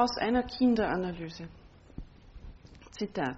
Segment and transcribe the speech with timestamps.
[0.00, 1.46] Aus einer Kinderanalyse.
[2.92, 3.36] Zitat.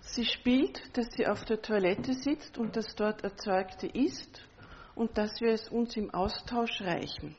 [0.00, 4.46] Sie spielt, dass sie auf der Toilette sitzt und das dort Erzeugte isst
[4.94, 7.36] und dass wir es uns im Austausch reichen.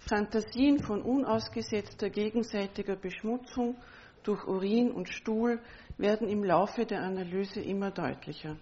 [0.00, 3.76] Fantasien von unausgesetzter gegenseitiger Beschmutzung
[4.22, 5.58] durch Urin und Stuhl
[5.96, 8.58] werden im Laufe der Analyse immer deutlicher.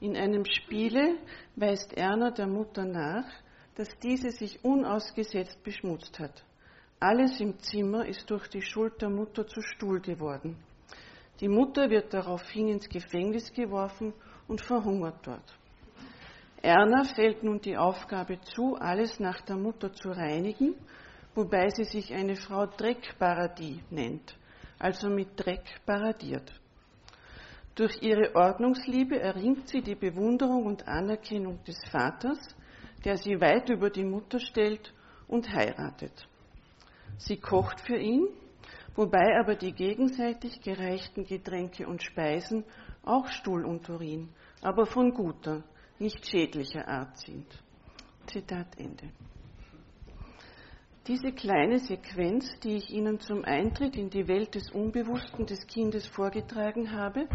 [0.00, 1.16] In einem Spiele
[1.54, 3.24] weist Erna der Mutter nach,
[3.76, 6.44] dass diese sich unausgesetzt beschmutzt hat.
[6.98, 10.56] Alles im Zimmer ist durch die Schuld der Mutter zu Stuhl geworden.
[11.40, 14.14] Die Mutter wird daraufhin ins Gefängnis geworfen
[14.48, 15.58] und verhungert dort.
[16.62, 20.74] Erna fällt nun die Aufgabe zu, alles nach der Mutter zu reinigen,
[21.34, 24.34] wobei sie sich eine Frau Dreckparadie nennt,
[24.78, 26.50] also mit Dreck paradiert.
[27.74, 32.38] Durch ihre Ordnungsliebe erringt sie die Bewunderung und Anerkennung des Vaters,
[33.04, 34.94] der sie weit über die Mutter stellt
[35.28, 36.26] und heiratet.
[37.18, 38.28] Sie kocht für ihn,
[38.94, 42.64] wobei aber die gegenseitig gereichten Getränke und Speisen
[43.04, 44.28] auch Stuhl und Urin,
[44.62, 45.62] aber von guter,
[45.98, 47.46] nicht schädlicher Art sind.
[48.26, 49.10] Zitat Ende.
[51.06, 56.04] Diese kleine Sequenz, die ich Ihnen zum Eintritt in die Welt des Unbewussten des Kindes
[56.08, 57.28] vorgetragen habe,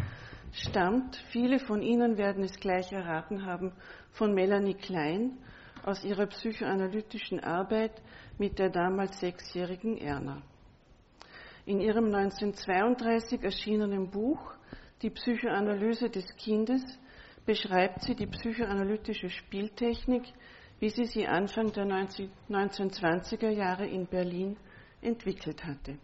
[0.52, 3.72] stammt, viele von Ihnen werden es gleich erraten haben,
[4.12, 5.38] von Melanie Klein
[5.84, 8.02] aus ihrer psychoanalytischen Arbeit
[8.42, 10.42] mit der damals sechsjährigen Erna.
[11.68, 14.56] In ihrem 1932 erschienenen Buch
[15.04, 16.82] Die Psychoanalyse des Kindes
[17.46, 20.24] beschreibt sie die psychoanalytische Spieltechnik,
[20.80, 24.58] wie sie sie Anfang der 1920er Jahre in Berlin
[25.04, 26.00] entwickelt hatte.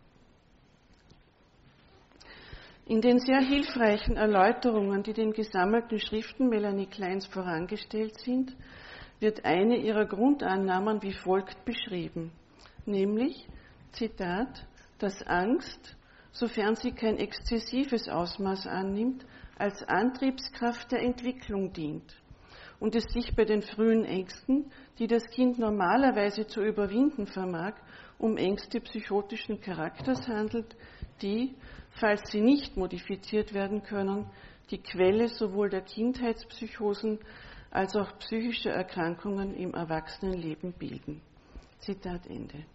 [2.85, 8.55] In den sehr hilfreichen Erläuterungen, die den gesammelten Schriften Melanie Kleins vorangestellt sind,
[9.19, 12.31] wird eine ihrer Grundannahmen wie folgt beschrieben,
[12.85, 13.47] nämlich,
[13.91, 14.65] Zitat,
[14.99, 15.95] dass Angst,
[16.31, 19.25] sofern sie kein exzessives Ausmaß annimmt,
[19.57, 22.15] als Antriebskraft der Entwicklung dient
[22.79, 27.73] und es sich bei den frühen Ängsten, die das Kind normalerweise zu überwinden vermag,
[28.19, 30.75] um Ängste psychotischen Charakters handelt,
[31.21, 31.55] die,
[31.99, 34.29] falls sie nicht modifiziert werden können,
[34.69, 37.19] die Quelle sowohl der Kindheitspsychosen
[37.77, 41.21] als auch psychischer Erkrankungen im Erwachsenenleben bilden.
[41.77, 42.65] Zitat Ende.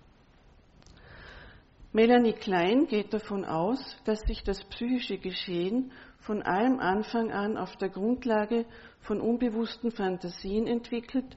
[1.93, 7.75] Melanie Klein geht davon aus, dass sich das psychische Geschehen von allem Anfang an auf
[7.79, 8.65] der Grundlage
[9.01, 11.37] von unbewussten Fantasien entwickelt,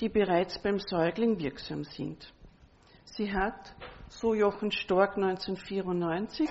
[0.00, 2.30] die bereits beim Säugling wirksam sind.
[3.06, 3.74] Sie hat,
[4.08, 6.46] so Jochen Stork 1994,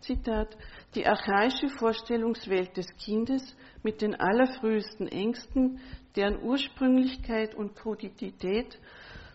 [0.00, 0.56] Zitat,
[0.94, 5.80] die archaische Vorstellungswelt des Kindes mit den allerfrühesten Ängsten,
[6.16, 8.78] deren Ursprünglichkeit und Krudität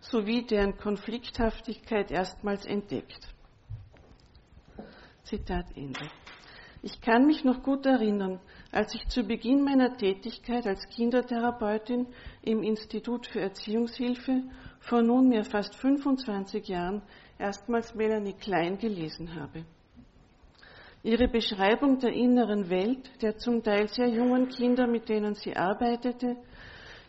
[0.02, 3.28] sowie deren Konflikthaftigkeit erstmals entdeckt.
[5.24, 6.10] Zitat Ende.
[6.82, 8.40] Ich kann mich noch gut erinnern,
[8.72, 12.06] als ich zu Beginn meiner Tätigkeit als Kindertherapeutin
[12.44, 14.44] im Institut für Erziehungshilfe
[14.82, 17.02] vor nunmehr fast 25 Jahren
[17.40, 19.66] erstmals Melanie Klein gelesen habe.
[21.06, 26.36] Ihre Beschreibung der inneren Welt der zum Teil sehr jungen Kinder, mit denen sie arbeitete,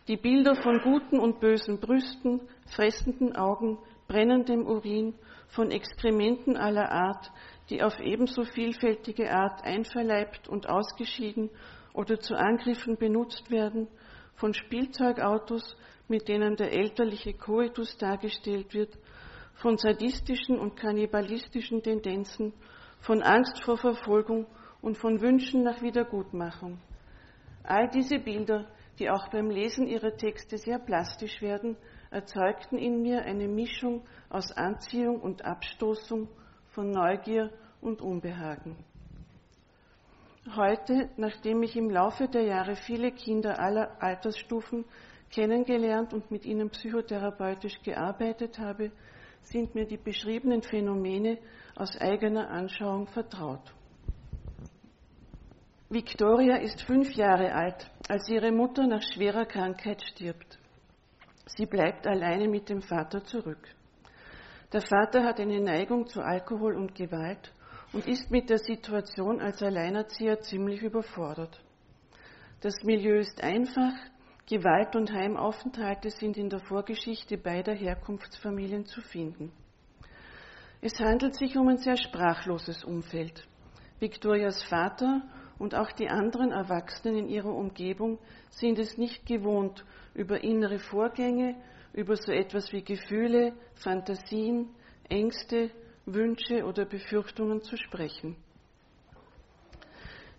[0.07, 2.41] die Bilder von guten und bösen Brüsten,
[2.75, 5.15] fressenden Augen, brennendem Urin,
[5.47, 7.31] von Exkrementen aller Art,
[7.71, 11.49] die auf ebenso vielfältige Art einverleibt und ausgeschieden
[11.95, 13.87] oder zu Angriffen benutzt werden,
[14.35, 15.75] von Spielzeugautos,
[16.07, 18.95] mit denen der elterliche Koitus dargestellt wird,
[19.55, 22.53] von sadistischen und kannibalistischen Tendenzen,
[22.99, 24.45] von Angst vor Verfolgung
[24.81, 26.79] und von Wünschen nach Wiedergutmachung.
[27.63, 28.67] All diese Bilder,
[28.99, 31.77] die auch beim Lesen ihrer Texte sehr plastisch werden,
[32.11, 36.29] erzeugten in mir eine Mischung aus Anziehung und Abstoßung,
[36.77, 37.49] von Neugier
[37.81, 38.77] und Unbehagen.
[40.55, 44.85] Heute, nachdem ich im Laufe der Jahre viele Kinder aller Altersstufen
[45.31, 48.91] kennengelernt und mit ihnen psychotherapeutisch gearbeitet habe,
[49.41, 51.39] sind mir die beschriebenen Phänomene
[51.77, 53.73] aus eigener Anschauung vertraut.
[55.89, 60.59] Victoria ist fünf Jahre alt, als ihre Mutter nach schwerer Krankheit stirbt.
[61.45, 63.69] Sie bleibt alleine mit dem Vater zurück.
[64.73, 67.53] Der Vater hat eine Neigung zu Alkohol und Gewalt
[67.93, 71.61] und ist mit der Situation als Alleinerzieher ziemlich überfordert.
[72.59, 73.93] Das Milieu ist einfach,
[74.45, 79.53] Gewalt und Heimaufenthalte sind in der Vorgeschichte beider Herkunftsfamilien zu finden.
[80.81, 83.47] Es handelt sich um ein sehr sprachloses Umfeld.
[83.99, 85.23] Victorias Vater
[85.57, 88.19] und auch die anderen Erwachsenen in ihrer Umgebung
[88.51, 89.83] sind es nicht gewohnt,
[90.13, 91.55] über innere Vorgänge,
[91.93, 94.69] über so etwas wie Gefühle, Fantasien,
[95.09, 95.71] Ängste,
[96.05, 98.35] Wünsche oder Befürchtungen zu sprechen.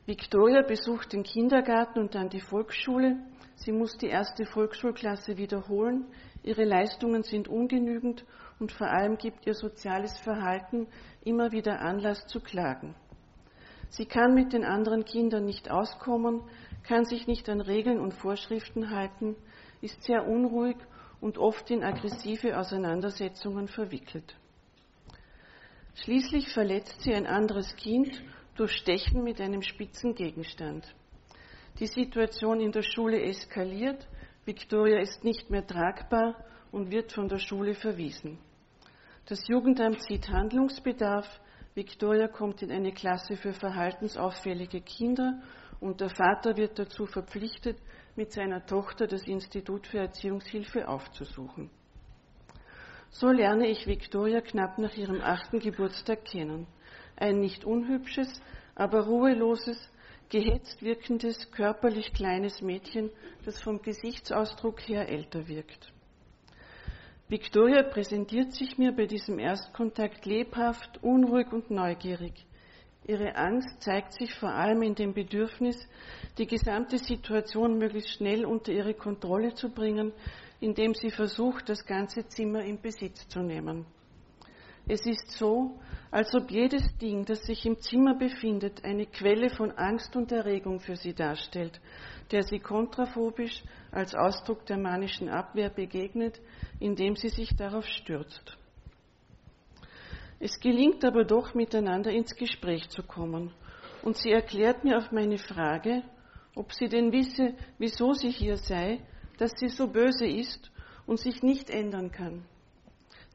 [0.07, 3.19] Victoria besucht den Kindergarten und dann die Volksschule.
[3.57, 6.07] Sie muss die erste Volksschulklasse wiederholen.
[6.45, 8.25] Ihre Leistungen sind ungenügend
[8.59, 10.87] und vor allem gibt ihr soziales Verhalten
[11.25, 12.95] immer wieder Anlass zu klagen.
[13.91, 16.43] Sie kann mit den anderen Kindern nicht auskommen,
[16.83, 19.37] kann sich nicht an Regeln und Vorschriften halten,
[19.81, 20.77] ist sehr unruhig
[21.21, 24.37] und oft in aggressive Auseinandersetzungen verwickelt.
[25.95, 28.23] Schließlich verletzt sie ein anderes Kind
[28.57, 30.95] durch Stechen mit einem spitzen Gegenstand.
[31.81, 34.07] Die Situation in der Schule eskaliert,
[34.45, 36.37] Victoria ist nicht mehr tragbar
[36.73, 38.39] und wird von der Schule verwiesen.
[39.29, 41.27] Das Jugendamt sieht Handlungsbedarf,
[41.75, 45.43] Victoria kommt in eine Klasse für verhaltensauffällige Kinder
[45.81, 47.77] und der Vater wird dazu verpflichtet,
[48.17, 51.69] mit seiner Tochter das Institut für Erziehungshilfe aufzusuchen.
[53.11, 56.67] So lerne ich Victoria knapp nach ihrem achten Geburtstag kennen
[57.17, 58.41] ein nicht unhübsches,
[58.75, 59.91] aber ruheloses,
[60.31, 63.11] gehetzt wirkendes, körperlich kleines Mädchen,
[63.45, 65.93] das vom Gesichtsausdruck her älter wirkt.
[67.31, 72.47] Victoria präsentiert sich mir bei diesem Erstkontakt lebhaft, unruhig und neugierig.
[73.07, 75.77] Ihre Angst zeigt sich vor allem in dem Bedürfnis,
[76.39, 80.15] die gesamte Situation möglichst schnell unter ihre Kontrolle zu bringen,
[80.61, 83.85] indem sie versucht, das ganze Zimmer in Besitz zu nehmen.
[84.89, 85.79] Es ist so,
[86.11, 90.81] als ob jedes Ding, das sich im Zimmer befindet, eine Quelle von Angst und Erregung
[90.81, 91.79] für sie darstellt,
[92.31, 96.41] der sie kontraphobisch als Ausdruck der manischen Abwehr begegnet,
[96.81, 98.57] indem sie sich darauf stürzt.
[100.41, 103.53] Es gelingt aber doch, miteinander ins Gespräch zu kommen.
[104.03, 106.03] Und sie erklärt mir auf meine Frage,
[106.55, 109.01] ob sie denn wisse, wieso sie hier sei,
[109.37, 110.71] dass sie so böse ist
[111.07, 112.45] und sich nicht ändern kann.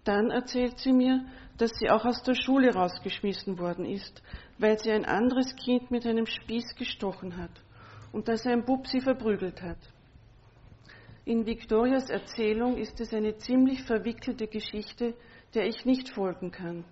[0.03, 1.25] Dann erzählt sie mir,
[1.57, 4.21] dass sie auch aus der Schule rausgeschmissen worden ist,
[4.57, 7.51] weil sie ein anderes Kind mit einem Spieß gestochen hat
[8.11, 9.77] und dass ein Bub sie verprügelt hat.
[11.25, 15.15] In Victorias Erzählung ist es eine ziemlich verwickelte Geschichte,
[15.53, 16.83] der ich nicht folgen kann.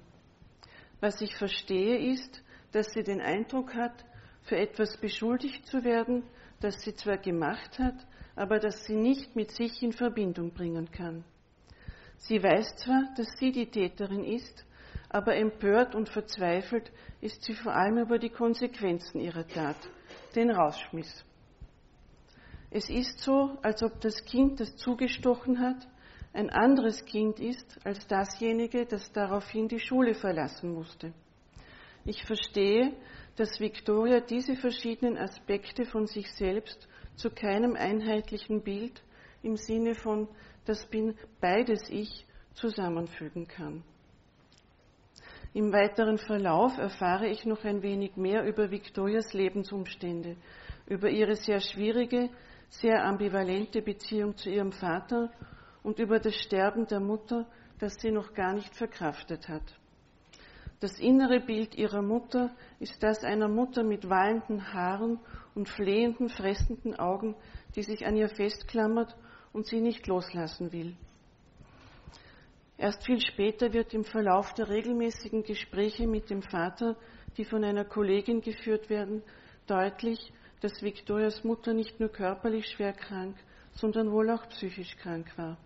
[1.02, 2.42] Was ich verstehe ist,
[2.72, 4.06] dass sie den Eindruck hat,
[4.44, 6.24] für etwas beschuldigt zu werden,
[6.62, 11.26] das sie zwar gemacht hat, aber das sie nicht mit sich in Verbindung bringen kann.
[12.22, 14.66] Sie weiß zwar, dass sie die Täterin ist,
[15.10, 19.78] aber empört und verzweifelt ist sie vor allem über die Konsequenzen ihrer Tat,
[20.36, 21.26] den Rausschmiss.
[22.70, 25.88] Es ist so, als ob das Kind, das zugestochen hat,
[26.34, 31.14] ein anderes Kind ist als dasjenige, das daraufhin die Schule verlassen musste.
[32.06, 32.94] Ich verstehe,
[33.36, 39.04] dass Victoria diese verschiedenen Aspekte von sich selbst zu keinem einheitlichen Bild
[39.44, 40.30] im Sinne von
[40.66, 43.84] das bin beides ich zusammenfügen kann.
[45.54, 50.38] Im weiteren Verlauf erfahre ich noch ein wenig mehr über Victorias Lebensumstände,
[50.88, 52.30] über ihre sehr schwierige,
[52.70, 55.30] sehr ambivalente Beziehung zu ihrem Vater
[55.84, 57.46] und über das Sterben der Mutter,
[57.80, 59.78] das sie noch gar nicht verkraftet hat.
[60.80, 65.20] Das innere Bild ihrer Mutter ist das einer Mutter mit wallenden Haaren
[65.54, 67.36] und flehenden, fressenden Augen,
[67.76, 69.16] die sich an ihr festklammert
[69.54, 70.96] und sie nicht loslassen will.
[72.78, 76.96] Erst viel später wird im Verlauf der regelmäßigen Gespräche mit dem Vater,
[77.38, 79.22] die von einer Kollegin geführt werden,
[79.68, 83.38] deutlich, dass Victorias Mutter nicht nur körperlich schwer krank,
[83.74, 85.58] sondern wohl auch psychisch krank war.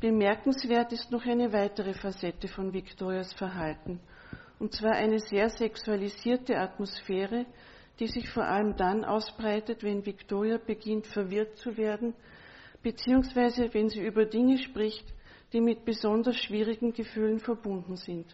[0.00, 4.00] Bemerkenswert ist noch eine weitere Facette von Victorias Verhalten,
[4.58, 7.46] und zwar eine sehr sexualisierte Atmosphäre,
[7.98, 12.14] die sich vor allem dann ausbreitet, wenn Victoria beginnt verwirrt zu werden,
[12.82, 15.06] beziehungsweise wenn sie über Dinge spricht,
[15.52, 18.26] die mit besonders schwierigen Gefühlen verbunden sind.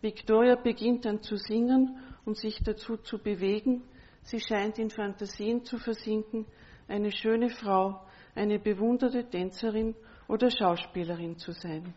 [0.00, 3.82] Victoria beginnt dann zu singen und sich dazu zu bewegen.
[4.22, 6.46] Sie scheint in Fantasien zu versinken,
[6.88, 8.00] eine schöne Frau,
[8.34, 9.94] eine bewunderte Tänzerin
[10.28, 11.94] oder Schauspielerin zu sein.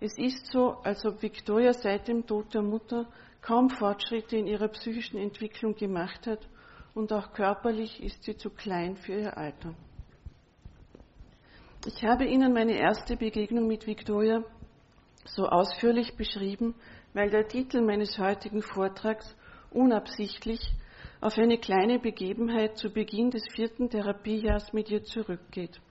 [0.00, 3.08] Es ist so, als ob Victoria seit dem Tod der Mutter
[3.44, 6.48] kaum Fortschritte in ihrer psychischen Entwicklung gemacht hat
[6.94, 9.74] und auch körperlich ist sie zu klein für ihr Alter.
[11.86, 14.42] Ich habe Ihnen meine erste Begegnung mit Victoria
[15.26, 16.74] so ausführlich beschrieben,
[17.12, 19.36] weil der Titel meines heutigen Vortrags
[19.70, 20.60] unabsichtlich
[21.20, 25.82] auf eine kleine Begebenheit zu Beginn des vierten Therapiejahrs mit ihr zurückgeht.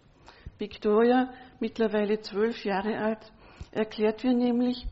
[0.58, 3.32] Victoria, mittlerweile zwölf Jahre alt,
[3.72, 4.88] erklärt mir nämlich,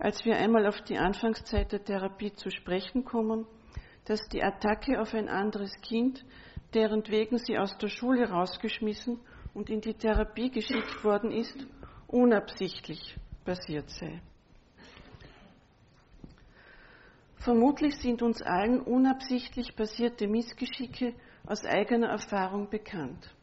[0.00, 3.46] als wir einmal auf die Anfangszeit der Therapie zu sprechen kommen,
[4.06, 6.24] dass die Attacke auf ein anderes Kind,
[6.72, 9.20] deren wegen sie aus der Schule rausgeschmissen
[9.52, 11.66] und in die Therapie geschickt worden ist,
[12.08, 14.22] unabsichtlich passiert sei.
[17.36, 21.14] Vermutlich sind uns allen unabsichtlich passierte Missgeschicke
[21.46, 23.34] aus eigener Erfahrung bekannt.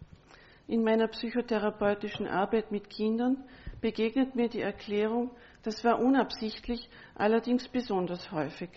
[0.68, 3.44] In meiner psychotherapeutischen Arbeit mit Kindern
[3.80, 5.32] begegnet mir die Erklärung,
[5.64, 8.70] das war unabsichtlich, allerdings besonders häufig.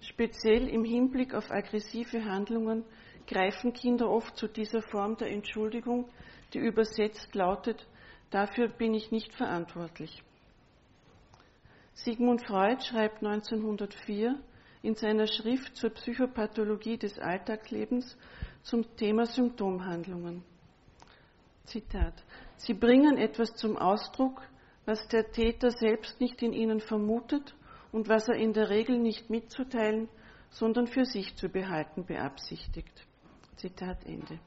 [0.00, 2.84] Speziell im Hinblick auf aggressive Handlungen
[3.26, 6.08] greifen Kinder oft zu dieser Form der Entschuldigung,
[6.54, 7.86] die übersetzt lautet,
[8.30, 10.22] dafür bin ich nicht verantwortlich.
[11.94, 14.38] Sigmund Freud schreibt 1904
[14.82, 18.16] in seiner Schrift zur Psychopathologie des Alltagslebens
[18.62, 20.44] zum Thema Symptomhandlungen.
[21.64, 22.14] Zitat.
[22.56, 24.40] Sie bringen etwas zum Ausdruck,
[24.88, 27.54] was der Täter selbst nicht in ihnen vermutet
[27.92, 30.08] und was er in der Regel nicht mitzuteilen,
[30.48, 33.06] sondern für sich zu behalten beabsichtigt.
[33.56, 34.40] Zitat Ende.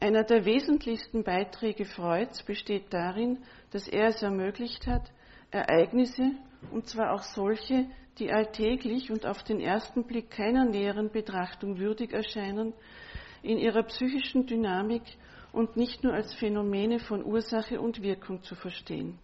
[0.00, 3.38] Einer der wesentlichsten Beiträge Freuds besteht darin,
[3.70, 5.10] dass er es ermöglicht hat,
[5.50, 6.32] Ereignisse,
[6.70, 7.86] und zwar auch solche,
[8.18, 12.74] die alltäglich und auf den ersten Blick keiner näheren Betrachtung würdig erscheinen,
[13.42, 15.04] in ihrer psychischen Dynamik
[15.52, 19.18] und nicht nur als Phänomene von Ursache und Wirkung zu verstehen.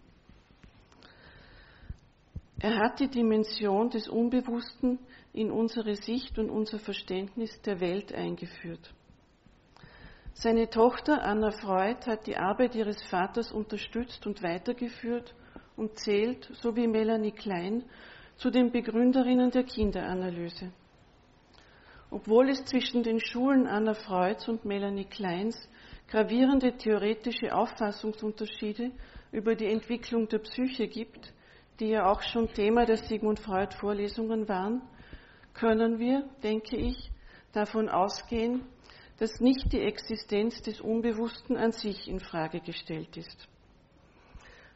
[2.61, 4.99] Er hat die Dimension des Unbewussten
[5.33, 8.93] in unsere Sicht und unser Verständnis der Welt eingeführt.
[10.33, 15.33] Seine Tochter Anna Freud hat die Arbeit ihres Vaters unterstützt und weitergeführt
[15.75, 17.83] und zählt, so wie Melanie Klein,
[18.35, 20.71] zu den Begründerinnen der Kinderanalyse.
[22.11, 25.57] Obwohl es zwischen den Schulen Anna Freuds und Melanie Kleins
[26.09, 28.91] gravierende theoretische Auffassungsunterschiede
[29.31, 31.33] über die Entwicklung der Psyche gibt,
[31.79, 34.81] die ja auch schon Thema der Sigmund Freud Vorlesungen waren,
[35.53, 37.11] können wir, denke ich,
[37.53, 38.63] davon ausgehen,
[39.19, 43.47] dass nicht die Existenz des Unbewussten an sich in Frage gestellt ist.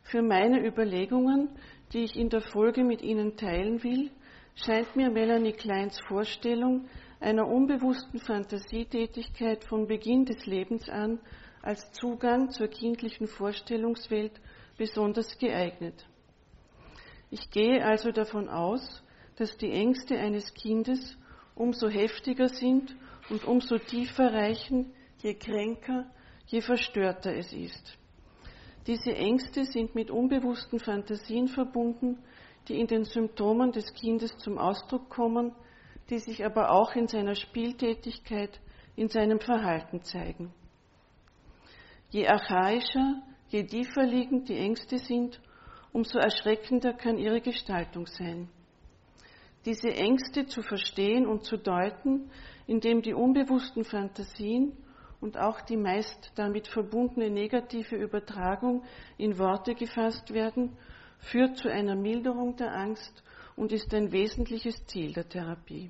[0.03, 1.49] Für meine Überlegungen,
[1.93, 4.11] die ich in der Folge mit Ihnen teilen will,
[4.55, 6.87] scheint mir Melanie Kleins Vorstellung
[7.23, 11.19] einer unbewussten Fantasietätigkeit von Beginn des Lebens an
[11.61, 14.33] als Zugang zur kindlichen Vorstellungswelt
[14.77, 16.05] besonders geeignet.
[17.31, 19.01] Ich gehe also davon aus,
[19.37, 21.17] dass die Ängste eines Kindes
[21.55, 22.93] umso heftiger sind
[23.29, 26.05] und umso tiefer reichen, je kränker,
[26.47, 27.97] je verstörter es ist.
[28.85, 32.17] Diese Ängste sind mit unbewussten Fantasien verbunden,
[32.67, 35.53] die in den Symptomen des Kindes zum Ausdruck kommen,
[36.13, 38.61] die sich aber auch in seiner Spieltätigkeit,
[38.95, 40.53] in seinem Verhalten zeigen.
[42.11, 45.41] Je archaischer, je tiefer liegend die Ängste sind,
[45.91, 48.47] umso erschreckender kann ihre Gestaltung sein.
[49.65, 52.29] Diese Ängste zu verstehen und zu deuten,
[52.67, 54.77] indem die unbewussten Fantasien
[55.19, 58.83] und auch die meist damit verbundene negative Übertragung
[59.17, 60.77] in Worte gefasst werden,
[61.17, 63.23] führt zu einer Milderung der Angst
[63.55, 65.89] und ist ein wesentliches Ziel der Therapie.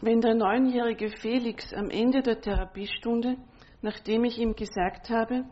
[0.00, 3.36] Wenn der neunjährige Felix am Ende der Therapiestunde,
[3.82, 5.44] nachdem ich ihm gesagt habe,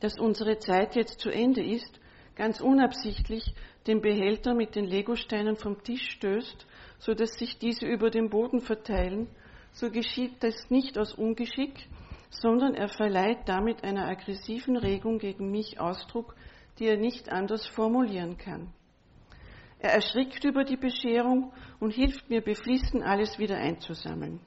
[0.00, 1.98] dass unsere Zeit jetzt zu Ende ist,
[2.34, 3.54] ganz unabsichtlich
[3.86, 6.66] den Behälter mit den Legosteinen vom Tisch stößt,
[6.98, 9.26] so dass sich diese über den Boden verteilen,
[9.72, 11.88] so geschieht das nicht aus Ungeschick,
[12.28, 16.34] sondern er verleiht damit einer aggressiven Regung gegen mich Ausdruck,
[16.78, 18.74] die er nicht anders formulieren kann.
[19.78, 24.40] Er erschrickt über die Bescherung und hilft mir beflissen, alles wieder einzusammeln.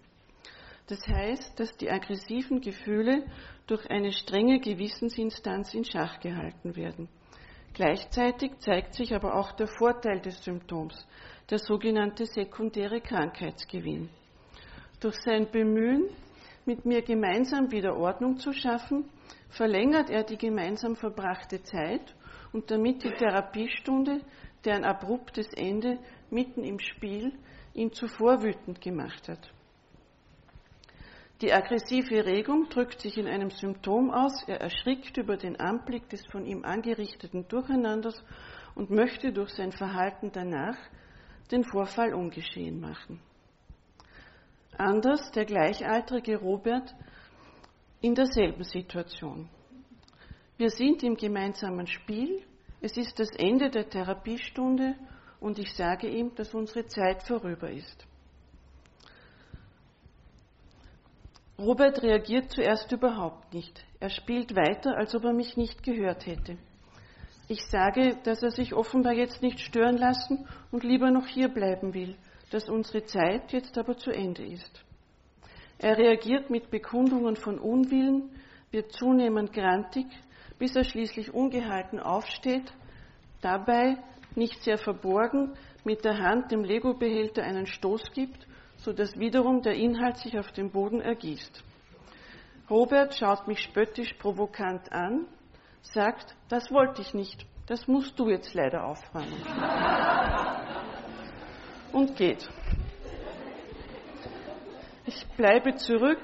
[0.87, 3.23] Das heißt, dass die aggressiven Gefühle
[3.67, 7.07] durch eine strenge Gewissensinstanz in Schach gehalten werden.
[7.73, 11.07] Gleichzeitig zeigt sich aber auch der Vorteil des Symptoms,
[11.49, 14.09] der sogenannte sekundäre Krankheitsgewinn.
[14.99, 16.09] Durch sein Bemühen,
[16.65, 19.05] mit mir gemeinsam wieder Ordnung zu schaffen,
[19.49, 22.15] verlängert er die gemeinsam verbrachte Zeit
[22.51, 24.21] und damit die Therapiestunde,
[24.65, 25.99] deren abruptes Ende
[26.29, 27.33] mitten im Spiel
[27.73, 29.51] ihn zuvor wütend gemacht hat.
[31.41, 34.43] Die aggressive Regung drückt sich in einem Symptom aus.
[34.47, 38.21] Er erschrickt über den Anblick des von ihm angerichteten Durcheinanders
[38.75, 40.77] und möchte durch sein Verhalten danach
[41.49, 43.21] den Vorfall ungeschehen machen.
[44.77, 46.93] Anders der gleichaltrige Robert
[48.01, 49.49] in derselben Situation.
[50.57, 52.43] Wir sind im gemeinsamen Spiel.
[52.81, 54.95] Es ist das Ende der Therapiestunde
[55.39, 58.05] und ich sage ihm, dass unsere Zeit vorüber ist.
[61.57, 63.83] Robert reagiert zuerst überhaupt nicht.
[63.99, 66.57] Er spielt weiter, als ob er mich nicht gehört hätte.
[67.49, 71.93] Ich sage, dass er sich offenbar jetzt nicht stören lassen und lieber noch hier bleiben
[71.93, 72.15] will,
[72.51, 74.85] dass unsere Zeit jetzt aber zu Ende ist.
[75.79, 78.29] Er reagiert mit Bekundungen von Unwillen,
[78.71, 80.05] wird zunehmend grantig,
[80.59, 82.71] bis er schließlich ungehalten aufsteht,
[83.41, 83.97] dabei
[84.35, 88.45] nicht sehr verborgen mit der Hand dem Lego-Behälter einen Stoß gibt,
[88.77, 91.63] sodass wiederum der Inhalt sich auf den Boden ergießt.
[92.69, 95.25] Robert schaut mich spöttisch provokant an,
[95.81, 99.41] sagt, das wollte ich nicht, das musst du jetzt leider aufräumen.
[101.91, 102.47] Und geht.
[105.05, 106.21] Ich bleibe zurück,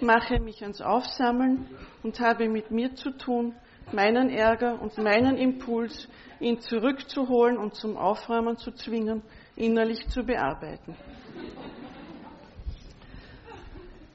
[0.00, 1.68] mache mich ans Aufsammeln
[2.02, 3.54] und habe mit mir zu tun,
[3.92, 6.08] meinen Ärger und meinen Impuls,
[6.40, 9.22] ihn zurückzuholen und zum Aufräumen zu zwingen,
[9.56, 10.96] innerlich zu bearbeiten.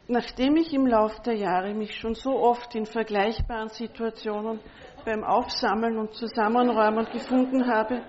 [0.08, 4.60] Nachdem ich im Laufe der Jahre mich schon so oft in vergleichbaren Situationen
[5.06, 8.02] beim Aufsammeln und Zusammenräumen gefunden habe,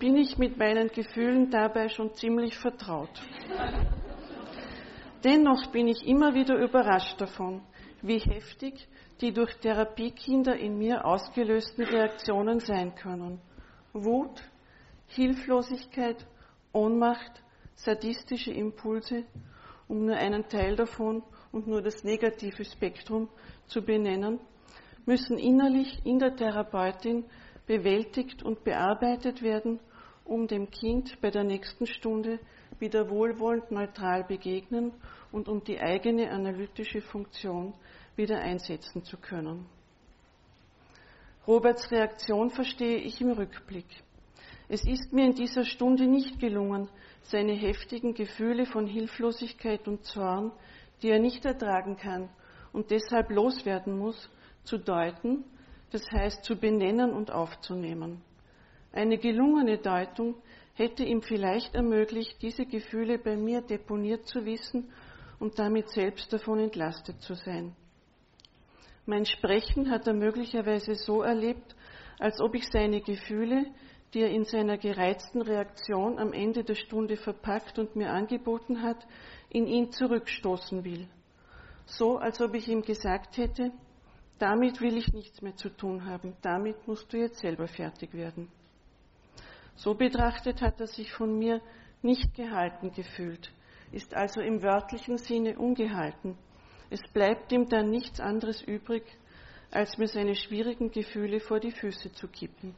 [0.00, 3.22] bin ich mit meinen Gefühlen dabei schon ziemlich vertraut.
[5.22, 7.62] Dennoch bin ich immer wieder überrascht davon,
[8.02, 8.88] wie heftig
[9.20, 13.40] die durch Therapiekinder in mir ausgelösten Reaktionen sein können.
[13.92, 14.42] Wut,
[15.06, 16.26] Hilflosigkeit,
[16.72, 17.42] Ohnmacht,
[17.74, 19.24] sadistische Impulse,
[19.88, 23.28] um nur einen Teil davon und nur das negative Spektrum
[23.66, 24.40] zu benennen,
[25.04, 27.24] müssen innerlich in der Therapeutin
[27.66, 29.78] bewältigt und bearbeitet werden,
[30.24, 32.38] um dem Kind bei der nächsten Stunde
[32.82, 34.92] wieder wohlwollend neutral begegnen
[35.30, 37.72] und um die eigene analytische Funktion
[38.16, 39.64] wieder einsetzen zu können.
[41.46, 43.86] Roberts Reaktion verstehe ich im Rückblick.
[44.68, 46.88] Es ist mir in dieser Stunde nicht gelungen,
[47.22, 50.52] seine heftigen Gefühle von Hilflosigkeit und Zorn,
[51.02, 52.28] die er nicht ertragen kann
[52.72, 54.28] und deshalb loswerden muss,
[54.64, 55.44] zu deuten,
[55.90, 58.22] das heißt zu benennen und aufzunehmen.
[58.92, 60.34] Eine gelungene Deutung
[60.74, 64.90] hätte ihm vielleicht ermöglicht, diese Gefühle bei mir deponiert zu wissen
[65.38, 67.74] und damit selbst davon entlastet zu sein.
[69.04, 71.74] Mein Sprechen hat er möglicherweise so erlebt,
[72.18, 73.66] als ob ich seine Gefühle,
[74.14, 79.04] die er in seiner gereizten Reaktion am Ende der Stunde verpackt und mir angeboten hat,
[79.48, 81.08] in ihn zurückstoßen will.
[81.86, 83.72] So, als ob ich ihm gesagt hätte,
[84.38, 88.48] damit will ich nichts mehr zu tun haben, damit musst du jetzt selber fertig werden.
[89.76, 91.60] So betrachtet hat er sich von mir
[92.02, 93.50] nicht gehalten gefühlt,
[93.90, 96.36] ist also im wörtlichen Sinne ungehalten.
[96.90, 99.04] Es bleibt ihm dann nichts anderes übrig,
[99.70, 102.74] als mir seine schwierigen Gefühle vor die Füße zu kippen.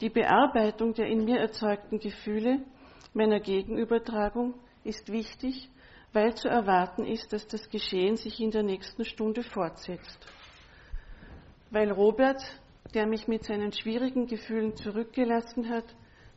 [0.00, 2.60] Die Bearbeitung der in mir erzeugten Gefühle
[3.14, 5.70] meiner Gegenübertragung ist wichtig,
[6.12, 10.26] weil zu erwarten ist, dass das Geschehen sich in der nächsten Stunde fortsetzt.
[11.70, 12.42] Weil Robert
[12.96, 15.84] der mich mit seinen schwierigen Gefühlen zurückgelassen hat,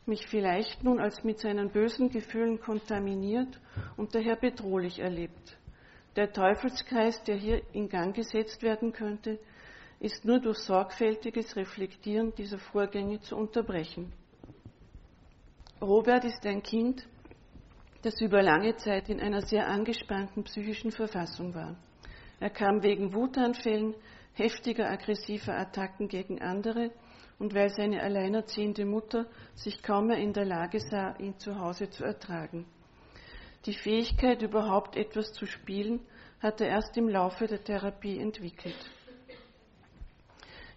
[0.04, 3.58] mich vielleicht nun als mit seinen bösen Gefühlen kontaminiert
[3.96, 5.56] und daher bedrohlich erlebt.
[6.16, 9.38] Der Teufelskreis, der hier in Gang gesetzt werden könnte,
[10.00, 14.12] ist nur durch sorgfältiges Reflektieren dieser Vorgänge zu unterbrechen.
[15.80, 17.08] Robert ist ein Kind,
[18.02, 21.74] das über lange Zeit in einer sehr angespannten psychischen Verfassung war.
[22.38, 23.94] Er kam wegen Wutanfällen,
[24.40, 26.90] heftiger aggressiver Attacken gegen andere
[27.38, 31.90] und weil seine alleinerziehende Mutter sich kaum mehr in der Lage sah, ihn zu Hause
[31.90, 32.66] zu ertragen.
[33.66, 36.00] Die Fähigkeit, überhaupt etwas zu spielen,
[36.40, 38.90] hat er erst im Laufe der Therapie entwickelt.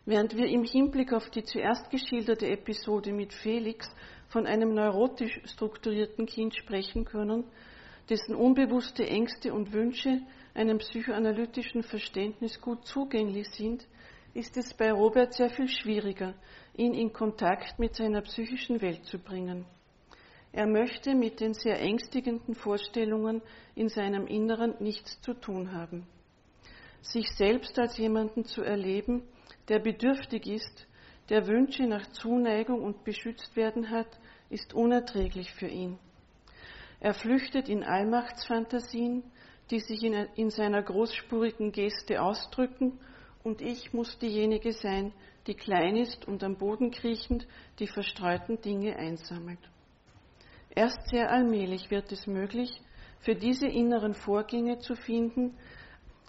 [0.06, 3.90] Während wir im Hinblick auf die zuerst geschilderte Episode mit Felix
[4.28, 7.46] von einem neurotisch strukturierten Kind sprechen können,
[8.10, 10.20] dessen unbewusste Ängste und Wünsche
[10.54, 13.88] einem psychoanalytischen Verständnis gut zugänglich sind,
[14.34, 16.34] ist es bei Robert sehr viel schwieriger,
[16.76, 19.66] ihn in Kontakt mit seiner psychischen Welt zu bringen.
[20.52, 23.42] Er möchte mit den sehr ängstigenden Vorstellungen
[23.76, 26.06] in seinem Inneren nichts zu tun haben.
[27.02, 29.24] Sich selbst als jemanden zu erleben,
[29.68, 30.88] der bedürftig ist,
[31.30, 35.98] der Wünsche nach Zuneigung und beschützt werden hat, ist unerträglich für ihn.
[37.00, 39.24] Er flüchtet in Allmachtsfantasien,
[39.74, 43.00] die sich in, in seiner großspurigen Geste ausdrücken,
[43.44, 45.12] und ich muss diejenige sein,
[45.48, 47.48] die klein ist und am Boden kriechend
[47.80, 49.60] die verstreuten Dinge einsammelt.
[50.76, 52.70] Erst sehr allmählich wird es möglich,
[53.22, 55.58] für diese inneren Vorgänge zu finden,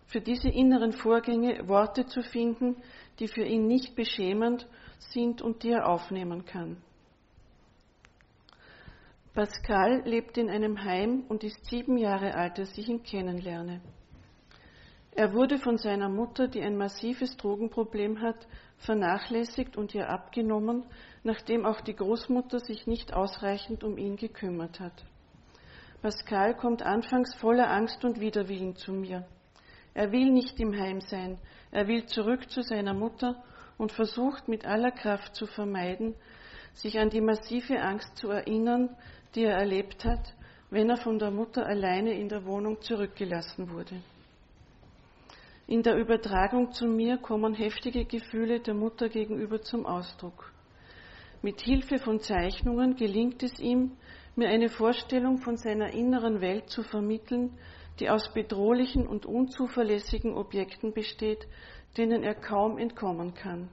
[0.07, 2.77] für diese inneren Vorgänge Worte zu finden,
[3.19, 4.67] die für ihn nicht beschämend
[4.99, 6.79] sind und die er aufnehmen kann.
[9.35, 13.81] Pascal lebt in einem Heim und ist sieben Jahre alt, als ich ihn kennenlerne.
[15.11, 18.47] Er wurde von seiner Mutter, die ein massives Drogenproblem hat,
[18.79, 20.85] vernachlässigt und ihr abgenommen,
[21.25, 25.05] nachdem auch die Großmutter sich nicht ausreichend um ihn gekümmert hat.
[26.01, 29.27] Pascal kommt anfangs voller Angst und Widerwillen zu mir.
[29.94, 31.38] Er will nicht im Heim sein,
[31.73, 33.42] er will zurück zu seiner Mutter
[33.79, 36.14] und versucht mit aller Kraft zu vermeiden,
[36.75, 38.97] sich an die massive Angst zu erinnern,
[39.35, 40.35] die er erlebt hat,
[40.70, 44.03] wenn er von der Mutter alleine in der Wohnung zurückgelassen wurde.
[45.66, 50.53] In der Übertragung zu mir kommen heftige Gefühle der Mutter gegenüber zum Ausdruck.
[51.42, 53.92] Mit Hilfe von Zeichnungen gelingt es ihm,
[54.37, 57.57] mir eine Vorstellung von seiner inneren Welt zu vermitteln,
[58.01, 61.47] die aus bedrohlichen und unzuverlässigen Objekten besteht,
[61.97, 63.68] denen er kaum entkommen kann.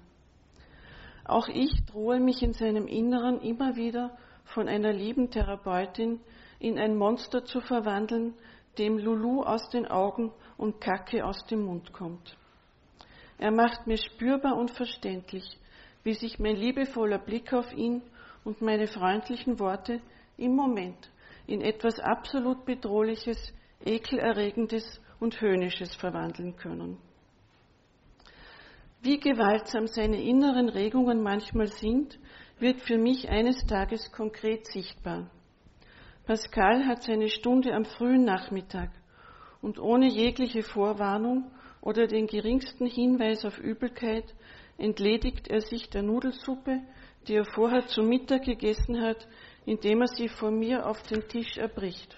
[1.25, 4.17] Auch ich drohe mich in seinem Inneren immer wieder
[4.53, 6.19] von einer lieben Therapeutin
[6.59, 8.33] in ein Monster zu verwandeln,
[8.77, 12.37] dem Lulu aus den Augen und Kacke aus dem Mund kommt.
[13.37, 15.43] Er macht mir spürbar und verständlich,
[16.03, 18.01] wie sich mein liebevoller Blick auf ihn
[18.43, 19.99] und meine freundlichen Worte
[20.37, 21.11] im Moment
[21.47, 26.97] in etwas absolut Bedrohliches, Ekelerregendes und Höhnisches verwandeln können.
[29.01, 32.19] Wie gewaltsam seine inneren Regungen manchmal sind,
[32.61, 35.29] wird für mich eines Tages konkret sichtbar.
[36.25, 38.91] Pascal hat seine Stunde am frühen Nachmittag
[39.61, 44.33] und ohne jegliche Vorwarnung oder den geringsten Hinweis auf Übelkeit
[44.77, 46.79] entledigt er sich der Nudelsuppe,
[47.27, 49.27] die er vorher zum Mittag gegessen hat,
[49.65, 52.15] indem er sie vor mir auf den Tisch erbricht.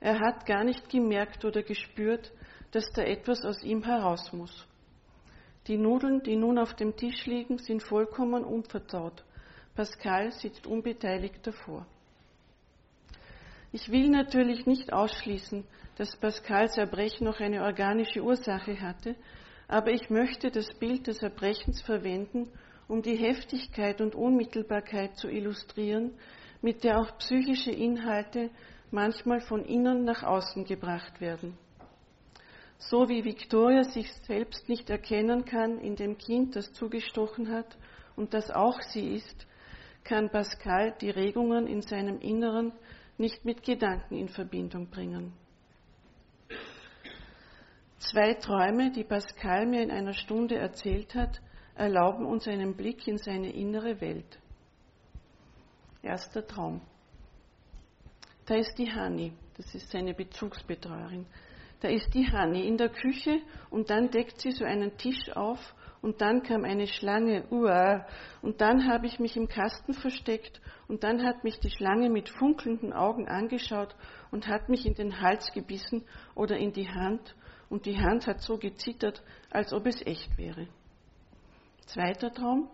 [0.00, 2.32] Er hat gar nicht gemerkt oder gespürt,
[2.72, 4.66] dass da etwas aus ihm heraus muss.
[5.68, 9.24] Die Nudeln, die nun auf dem Tisch liegen, sind vollkommen unverdaut.
[9.74, 11.86] Pascal sitzt unbeteiligt davor.
[13.70, 15.64] Ich will natürlich nicht ausschließen,
[15.96, 19.14] dass Pascals Erbrechen noch eine organische Ursache hatte,
[19.68, 22.50] aber ich möchte das Bild des Erbrechens verwenden,
[22.88, 26.12] um die Heftigkeit und Unmittelbarkeit zu illustrieren,
[26.60, 28.50] mit der auch psychische Inhalte
[28.90, 31.56] manchmal von innen nach außen gebracht werden.
[32.88, 37.76] So wie Victoria sich selbst nicht erkennen kann in dem Kind, das zugestochen hat
[38.16, 39.46] und das auch sie ist,
[40.04, 42.72] kann Pascal die Regungen in seinem Inneren
[43.18, 45.32] nicht mit Gedanken in Verbindung bringen.
[47.98, 51.40] Zwei Träume, die Pascal mir in einer Stunde erzählt hat,
[51.76, 54.38] erlauben uns einen Blick in seine innere Welt.
[56.02, 56.80] Erster Traum.
[58.44, 61.26] Da ist die Hani, das ist seine Bezugsbetreuerin.
[61.82, 65.58] Da ist die Hani in der Küche und dann deckt sie so einen Tisch auf
[66.00, 68.06] und dann kam eine Schlange, uah,
[68.40, 72.28] und dann habe ich mich im Kasten versteckt und dann hat mich die Schlange mit
[72.28, 73.96] funkelnden Augen angeschaut
[74.30, 76.04] und hat mich in den Hals gebissen
[76.36, 77.34] oder in die Hand.
[77.68, 80.68] Und die Hand hat so gezittert, als ob es echt wäre.
[81.86, 82.68] Zweiter Traum,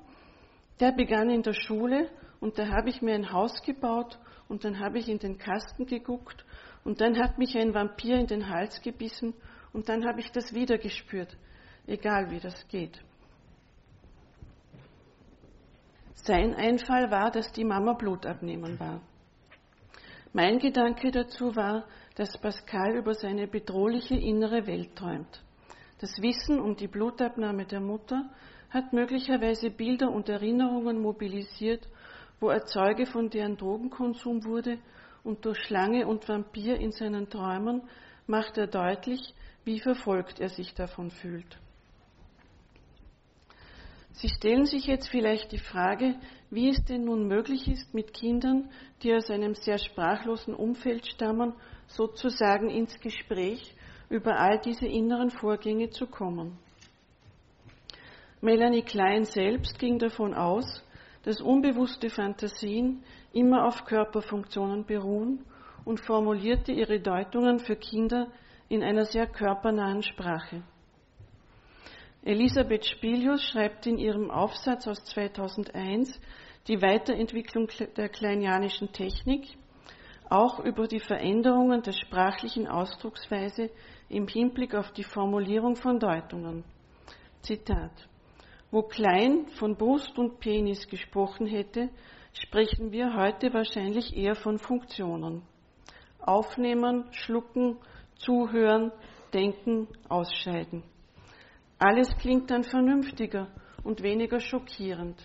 [0.81, 4.19] der begann in der Schule und da habe ich mir ein Haus gebaut
[4.49, 6.45] und dann habe ich in den Kasten geguckt
[6.89, 9.35] und dann hat mich ein Vampir in den Hals gebissen
[9.75, 11.37] und dann habe ich das wieder gespürt,
[11.87, 12.99] egal wie das geht.
[16.15, 19.03] Sein Einfall war, dass die Mama Blut abnehmen war.
[20.33, 25.45] Mein Gedanke dazu war, dass Pascal über seine bedrohliche innere Welt träumt.
[25.99, 28.31] Das Wissen um die Blutabnahme der Mutter
[28.71, 31.87] hat möglicherweise Bilder und Erinnerungen mobilisiert,
[32.41, 34.79] wo er Zeuge von deren Drogenkonsum wurde
[35.25, 37.83] und durch Schlange und Vampir in seinen Träumen
[38.27, 41.59] macht er deutlich, wie verfolgt er sich davon fühlt.
[44.13, 46.17] Sie stellen sich jetzt vielleicht die Frage,
[46.51, 48.69] wie es denn nun möglich ist, mit Kindern,
[49.03, 51.55] die aus einem sehr sprachlosen Umfeld stammen,
[51.87, 53.75] sozusagen ins Gespräch
[54.09, 56.59] über all diese inneren Vorgänge zu kommen.
[58.41, 60.83] Melanie Klein selbst ging davon aus,
[61.29, 65.45] dass unbewusste Fantasien immer auf Körperfunktionen beruhen
[65.85, 68.29] und formulierte ihre Deutungen für Kinder
[68.71, 70.63] in einer sehr körpernahen Sprache.
[72.23, 76.19] Elisabeth Spilius schreibt in ihrem Aufsatz aus 2001
[76.67, 79.49] die Weiterentwicklung der kleinianischen Technik,
[80.31, 83.69] auch über die Veränderungen der sprachlichen Ausdrucksweise
[84.09, 86.65] im Hinblick auf die Formulierung von Deutungen.
[87.43, 88.09] Zitat.
[88.71, 91.89] Wo Klein von Brust und Penis gesprochen hätte,
[92.35, 95.43] sprechen wir heute wahrscheinlich eher von Funktionen.
[96.21, 97.79] Aufnehmen, schlucken,
[98.17, 98.93] zuhören,
[99.33, 100.83] denken, ausscheiden.
[101.79, 103.49] Alles klingt dann vernünftiger
[103.85, 105.17] und weniger schockierend.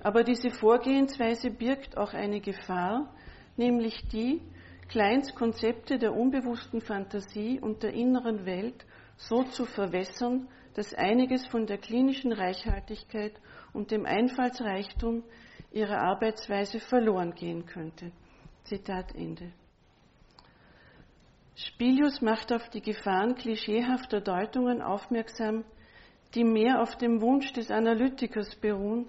[0.00, 3.12] Aber diese Vorgehensweise birgt auch eine Gefahr,
[3.56, 4.40] nämlich die,
[4.88, 11.66] Kleins Konzepte der unbewussten Fantasie und der inneren Welt so zu verwässern, dass einiges von
[11.66, 13.32] der klinischen Reichhaltigkeit
[13.72, 15.24] und dem Einfallsreichtum
[15.72, 18.12] ihrer Arbeitsweise verloren gehen könnte.
[18.64, 19.52] Zitat Ende.
[21.54, 25.64] Spilius macht auf die Gefahren klischeehafter Deutungen aufmerksam,
[26.34, 29.06] die mehr auf dem Wunsch des Analytikers beruhen,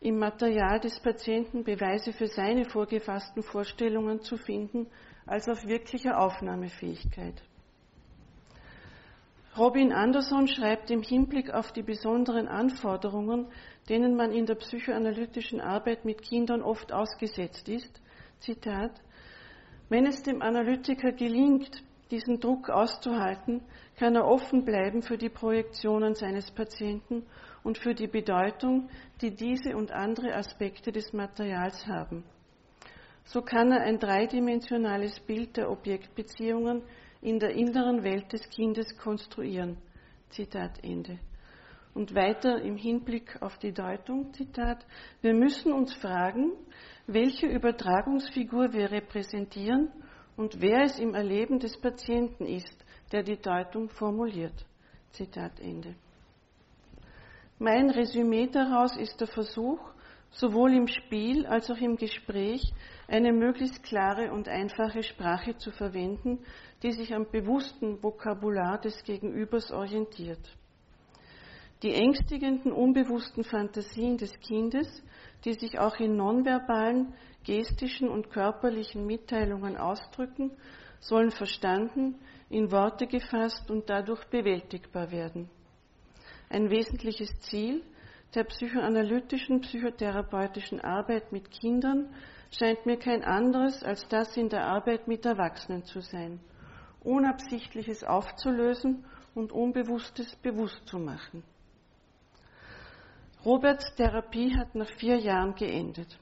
[0.00, 4.88] im Material des Patienten Beweise für seine vorgefassten Vorstellungen zu finden,
[5.26, 7.40] als auf wirklicher Aufnahmefähigkeit.
[9.56, 13.46] Robin Anderson schreibt im Hinblick auf die besonderen Anforderungen,
[13.88, 18.02] denen man in der psychoanalytischen Arbeit mit Kindern oft ausgesetzt ist,
[18.40, 19.00] Zitat,
[19.88, 23.62] wenn es dem Analytiker gelingt, diesen Druck auszuhalten,
[23.96, 27.24] kann er offen bleiben für die Projektionen seines Patienten
[27.62, 28.88] und für die Bedeutung,
[29.20, 32.24] die diese und andere Aspekte des Materials haben.
[33.22, 36.82] So kann er ein dreidimensionales Bild der Objektbeziehungen
[37.24, 39.78] in der inneren Welt des Kindes konstruieren.
[40.28, 41.18] Zitat Ende.
[41.94, 44.84] Und weiter im Hinblick auf die Deutung, Zitat,
[45.22, 46.52] wir müssen uns fragen,
[47.06, 49.90] welche Übertragungsfigur wir repräsentieren
[50.36, 54.66] und wer es im Erleben des Patienten ist, der die Deutung formuliert.
[55.12, 55.94] Zitat Ende.
[57.58, 59.93] Mein Resümee daraus ist der Versuch,
[60.34, 62.72] sowohl im Spiel als auch im Gespräch
[63.06, 66.40] eine möglichst klare und einfache Sprache zu verwenden,
[66.82, 70.40] die sich am bewussten Vokabular des Gegenübers orientiert.
[71.82, 75.02] Die ängstigenden, unbewussten Fantasien des Kindes,
[75.44, 80.50] die sich auch in nonverbalen, gestischen und körperlichen Mitteilungen ausdrücken,
[80.98, 82.16] sollen verstanden,
[82.48, 85.50] in Worte gefasst und dadurch bewältigbar werden.
[86.48, 87.82] Ein wesentliches Ziel
[88.34, 92.14] der psychoanalytischen, psychotherapeutischen Arbeit mit Kindern
[92.50, 96.40] scheint mir kein anderes als das in der Arbeit mit Erwachsenen zu sein,
[97.02, 101.42] Unabsichtliches aufzulösen und Unbewusstes bewusst zu machen.
[103.44, 106.18] Roberts Therapie hat nach vier Jahren geendet.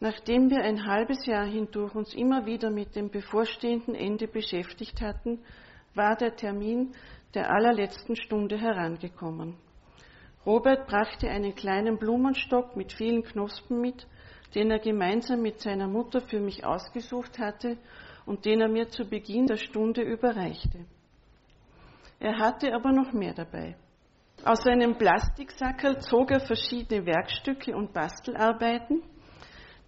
[0.00, 5.38] Nachdem wir ein halbes Jahr hindurch uns immer wieder mit dem bevorstehenden Ende beschäftigt hatten,
[5.94, 6.92] war der Termin
[7.34, 9.56] der allerletzten Stunde herangekommen.
[10.46, 14.06] Robert brachte einen kleinen Blumenstock mit vielen Knospen mit,
[14.54, 17.78] den er gemeinsam mit seiner Mutter für mich ausgesucht hatte
[18.26, 20.84] und den er mir zu Beginn der Stunde überreichte.
[22.20, 23.76] Er hatte aber noch mehr dabei.
[24.44, 29.02] Aus seinem Plastiksackerl zog er verschiedene Werkstücke und Bastelarbeiten,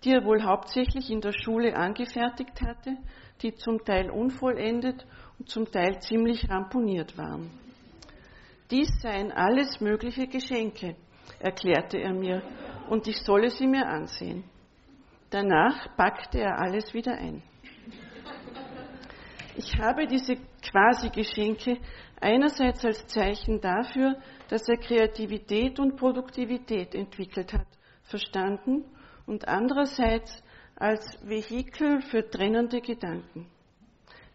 [0.05, 2.97] die er wohl hauptsächlich in der Schule angefertigt hatte,
[3.43, 5.07] die zum Teil unvollendet
[5.39, 7.51] und zum Teil ziemlich ramponiert waren.
[8.71, 10.97] Dies seien alles mögliche Geschenke,
[11.39, 12.43] erklärte er mir,
[12.89, 14.45] und ich solle sie mir ansehen.
[15.31, 17.43] Danach packte er alles wieder ein.
[19.57, 20.37] Ich habe diese
[20.71, 21.79] quasi Geschenke
[22.21, 24.17] einerseits als Zeichen dafür,
[24.49, 27.67] dass er Kreativität und Produktivität entwickelt hat,
[28.03, 28.85] verstanden
[29.27, 30.43] und andererseits
[30.77, 33.47] als Vehikel für trennende Gedanken.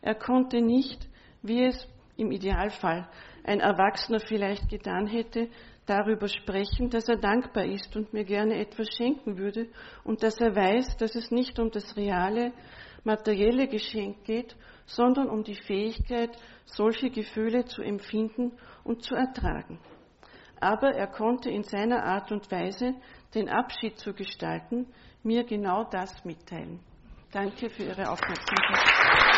[0.02, 1.08] Er konnte nicht,
[1.44, 3.08] wie es im Idealfall
[3.44, 5.50] ein Erwachsener vielleicht getan hätte,
[5.86, 9.68] darüber sprechen, dass er dankbar ist und mir gerne etwas schenken würde
[10.04, 12.54] und dass er weiß, dass es nicht um das reale,
[13.04, 16.30] materielle Geschenk geht, sondern um die Fähigkeit,
[16.66, 19.80] solche Gefühle zu empfinden und zu ertragen.
[20.60, 22.94] Aber er konnte in seiner Art und Weise,
[23.34, 24.88] den Abschied zu gestalten,
[25.24, 26.80] mir genau das mitteilen.
[27.32, 29.31] Danke für Ihre Aufmerksamkeit.